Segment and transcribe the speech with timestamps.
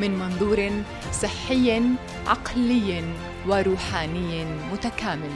[0.00, 0.70] من منظور
[1.12, 1.82] صحي
[2.26, 3.04] عقلي
[3.46, 5.30] وروحاني متكامل.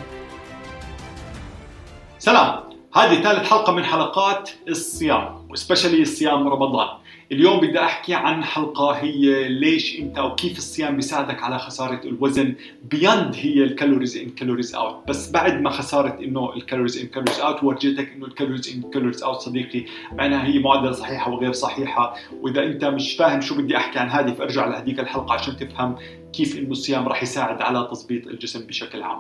[2.18, 2.60] سلام.
[2.94, 6.88] هذه ثالث حلقة من حلقات الصيام وسبيشلي الصيام رمضان.
[7.32, 12.54] اليوم بدي أحكي عن حلقة هي ليش أنت أو كيف الصيام بيساعدك على خسارة الوزن
[12.90, 17.64] بيند هي الكالوريز ان كالوريز اوت بس بعد ما خساره إنه الكالوريز ان كالوريز اوت
[17.64, 19.84] ورجيتك إنه الكالوريز ان كالوريز اوت صديقي.
[20.12, 22.14] معناها هي معادله صحيحة وغير صحيحة.
[22.40, 25.96] وإذا أنت مش فاهم شو بدي أحكي عن هذه فأرجع لهذيك الحلقة عشان تفهم
[26.36, 29.18] كيف إنه الصيام راح يساعد على تظبيط الجسم بشكل عام.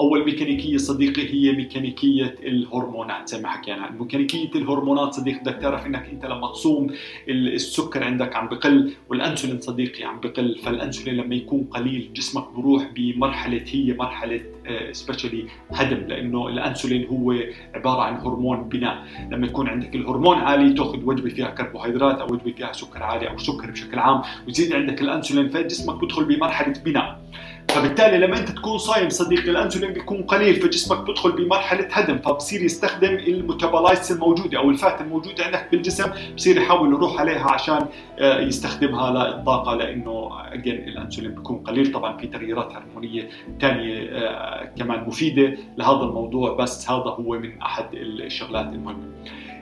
[0.00, 6.08] أول ميكانيكية صديقي هي ميكانيكية الهرمونات زي ما حكينا، ميكانيكية الهرمونات صديقي بدك تعرف إنك
[6.12, 6.90] أنت لما تصوم
[7.28, 13.64] السكر عندك عم بقل والأنسولين صديقي عم بقل، فالأنسولين لما يكون قليل جسمك بروح بمرحلة
[13.66, 14.40] هي مرحلة
[14.92, 17.34] سبيشالي آه، هدم لأنه الأنسولين هو
[17.74, 22.52] عبارة عن هرمون بناء، لما يكون عندك الهرمون عالي تأخذ وجبة فيها كربوهيدرات أو وجبة
[22.52, 27.18] فيها سكر عالي أو سكر بشكل عام ويزيد عندك الأنسولين فجسمك بدخل بمرحلة مرحله بناء
[27.68, 33.14] فبالتالي لما أنت تكون صايم صديقي الانسولين بيكون قليل فجسمك بيدخل بمرحلة هدم فبصير يستخدم
[33.14, 37.86] ال metabolites الموجودة أو ال fat الموجودة عندك بالجسم بصير يحاول يروح عليها عشان
[38.18, 41.92] آه، يستخدمها للطاقه لأنه again الانسولين بيكون قليل.
[41.92, 43.28] طبعا في تغييرات هرمونية
[43.60, 49.06] ثانية آه، كمان مفيدة لهذا الموضوع بس هذا هو من أحد الشغلات المهمة.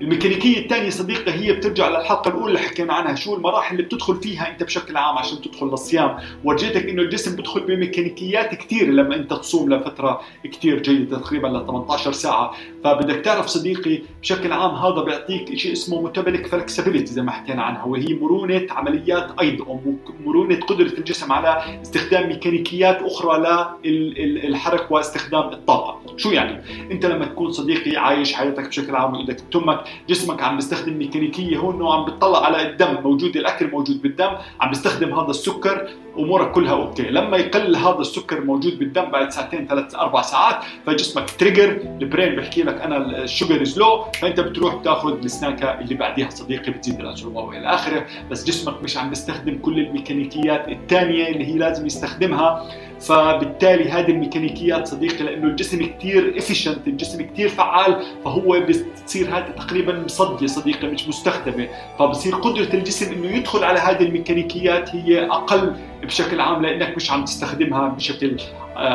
[0.00, 3.14] الميكانيكية الثانية صديقي هي بترجع للحلقة الأولى اللي حكينا عنها.
[3.14, 7.60] شو المراحل اللي بتدخل فيها أنت بشكل عام عشان تدخل للصيام؟ ورجيتك إنه الجسم بدخل
[7.60, 12.54] بميكانيكيات كثير لما أنت تصوم لفترة كثير جيدة تقريبا ل 18 ساعة.
[12.84, 17.84] فبدك تعرف صديقي بشكل عام هذا بيعطيك شيء اسمه ميتابوليك فلكسبيليتي زي ما حكينا عنها
[17.84, 19.80] وهي مرونة عمليات ايض أو
[20.24, 26.00] مرونه قدرة الجسم على استخدام ميكانيكيات أخرى للحرق واستخدام الطاقة.
[26.16, 30.98] شو يعني؟ انت لما تكون صديقي عايش حياتك بشكل عام وإيدك تمك جسمك عم بيستخدم
[30.98, 34.30] ميكانيكية هون عم بتطلع على الدم موجود الأكل موجود بالدم
[34.60, 35.88] عم بيستخدم هذا السكر
[36.18, 37.02] أمورك كلها okay.
[37.02, 42.36] لما يقل هذا السكر موجود بالدم بعد ساعتين ثلاث أربع ساعات فجسمك trigger ال brain
[42.36, 47.00] بحكي لك أنا ال sugar is low فأنت بتروح بتاخذ السناكة اللي بعديها صديقي بتزيد
[47.00, 48.06] الانسولين والى آخره.
[48.30, 52.68] بس جسمك مش عم بيستخدم كل الميكانيكيات الثانية اللي هي لازم يستخدمها.
[53.00, 59.98] فبالتالي هذه الميكانيكيات صديقي لأنه الجسم كثير efficient الجسم كثير فعال فهو بتصير هذه تقريبا
[60.04, 61.68] مصديه صديقي مش مستخدمة.
[61.98, 67.24] فبصير قدرة الجسم إنه يدخل على هذه الميكانيكيات هي أقل بشكل عام لأنك مش عم
[67.24, 68.36] تستخدمها بشكل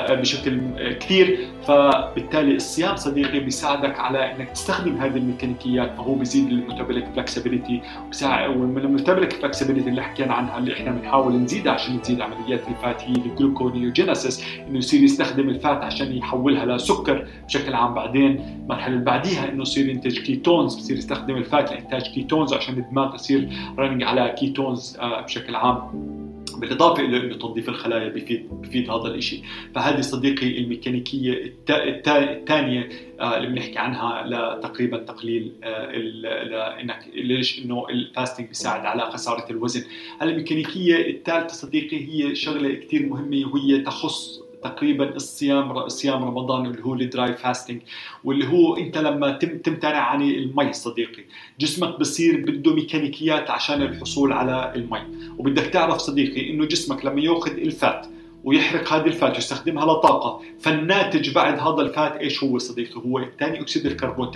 [0.10, 0.60] بشكل
[1.00, 1.40] كثير.
[1.68, 5.96] فبالتالي الصيام صديقي بيساعدك على إنك تستخدم هذه الميكانيكيات.
[5.98, 7.82] فهو بيزيد ال metabolic flexibility
[8.26, 12.76] ومن ال metabolic flexibility اللي حكينا عنها اللي إحنا بنحاول نزيدها عشان تزيد عمليات ال
[12.76, 17.94] fat هي ال gluconeogenesis إنه يصير يستخدم ال fat عشان يحولها لسكر بشكل عام.
[17.94, 22.78] بعدين المرحلة اللي بعديها إنه يصير ينتج ketones بصير يستخدم ال fat لإنتاج ketones عشان
[22.78, 26.29] الدماغ تصير running على ketones آه، بشكل عام.
[26.60, 29.44] بالاضافه إلى تنظيف الخلايا بفيد بفيد هذا الشيء
[29.76, 32.90] فهذه صديقي الميكانيكية الثانية
[33.20, 39.52] آه، اللي بنحكي عنها لتقريبا تقليل آه، إنك ليش إنه ال fasting بيساعد على خسارة
[39.52, 39.84] الوزن.
[40.22, 46.94] الميكانيكية الثالثة صديقي هي شغلة كثير مهمة وهي تخص تقريبا الصيام صيام رمضان اللي هو
[46.94, 47.82] ال dry fasting
[48.24, 49.32] واللي هو أنت لما
[49.64, 51.24] تمتنع عن المي صديقي.
[51.60, 55.02] جسمك بصير بده ميكانيكيات عشان الحصول على المي.
[55.38, 58.08] وبدك تعرف صديقي إنه جسمك لما يأخذ ال fat
[58.44, 63.26] ويحرق هذه ال fat ويستخدمها لطاقة فالناتج بعد هذا ال fat إيش هو صديقي؟ هو
[63.40, 64.36] ثاني أكسيد الكربون 80%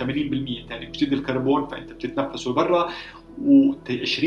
[0.68, 2.90] ثاني أكسيد الكربون فأنت بتتنفسه برا
[3.42, 4.22] و20%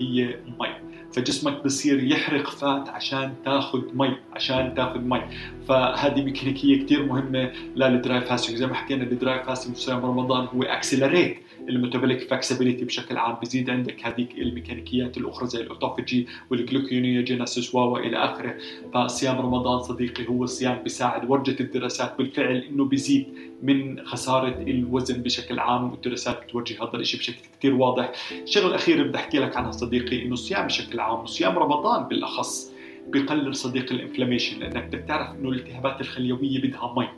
[0.00, 0.68] هي مي.
[1.12, 5.20] فجسمك بصير يحرق fat عشان تاخذ مي عشان تاخذ مي.
[5.68, 10.46] فهذه ميكانيكية كثير مهمة لل dry fasting زي ما حكينا ال dry fasting في رمضان
[10.46, 11.36] هو accelerate
[11.68, 13.36] ال metabolic flexibility بشكل عام.
[13.42, 18.54] بزيد عندك هذيك الميكانيكيات الأخرى زي ال autophagy وال gluconeogenesis و إلى آخره.
[18.94, 23.26] فصيام رمضان صديقي هو الصيام بيساعد ورجت الدراسات بالفعل إنه بيزيد
[23.62, 28.12] من خسارة الوزن بشكل عام والدراسات بتورجي هذا الشيء بشكل كثير واضح.
[28.42, 32.72] الشغله الاخيره بدي أحكي لك عنها صديقي إنه الصيام بشكل عام وصيام رمضان بالأخص
[33.08, 37.08] بقلل صديقي ال inflammation لأنك بدك تعرف إنه الالتهابات الخليويه بدها مي.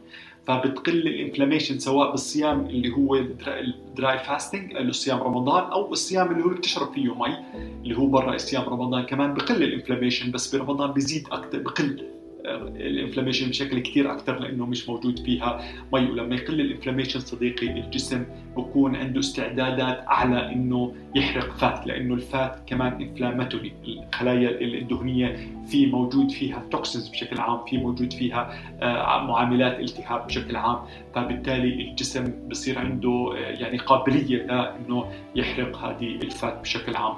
[0.47, 3.15] فبتقل ال inflammation سواء بالصيام اللي هو
[3.49, 7.37] ال dry fasting اللي صيام رمضان أو الصيام اللي هو بتشرب فيه مي
[7.85, 12.05] اللي هو برا صيام رمضان كمان بقل ال inflammation بس برمضان بيزيد أكثر بقل.
[12.47, 15.56] ال inflammation بشكل كثير أكثر لأنه مش موجود فيها
[15.93, 15.99] مي.
[16.11, 18.25] ولما يقل ال inflammation صديقي الجسم
[18.56, 25.37] بكون عنده استعدادات أعلى إنه يحرق fat لأنه ال fat كمان inflammatory الخلايا الدهنيه
[25.69, 30.79] في موجود فيها توكسينز بشكل عام في موجود فيها آه، معاملات التهاب بشكل عام.
[31.14, 37.14] فبالتالي الجسم بصير عنده آه، يعني قابلية لإنه يحرق هذه الفات بشكل عام.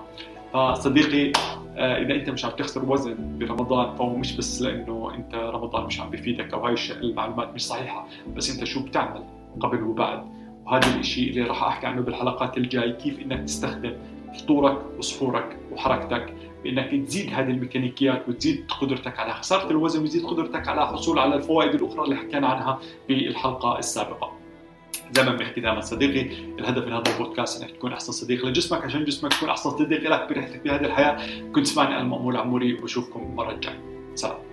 [0.53, 1.33] فصديقي
[1.77, 6.01] آه، إذا أنت مش عم تخسر وزن برمضان فهو مش بس لأنه أنت رمضان مش
[6.01, 9.25] عم بفيدك أو هاي المعلومات مش صحيحة بس أنت شو بتعمل
[9.61, 10.25] قبل وبعد
[10.67, 13.93] وهذا الشيء اللي راح أحكي عنه بالحلقات الجاي كيف إنك تستخدم
[14.39, 16.35] فطورك وسحورك وحركتك
[16.65, 21.75] بإنك تزيد هذه الميكانيكيات وتزيد قدرتك على خسارة الوزن وتزيد قدرتك على الحصول على الفوائد
[21.75, 22.79] الأخرى اللي حكينا عنها
[23.09, 24.33] بالحلقة السابقة.
[25.13, 26.37] زي ما بنحكي دائما صديقي.
[26.59, 30.29] الهدف من هذا البودكاست إنك تكون أحسن صديق لجسمك عشان جسمك يكون أحسن صديق لك
[30.29, 31.43] برحلتك بهذه الحياة.
[31.53, 33.81] كنت تسمعني أنا مأمول عموري وبشوفكم المره الجاية.
[34.15, 34.46] سلام.